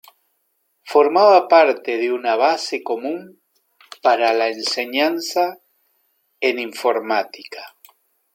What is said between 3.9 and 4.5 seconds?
para la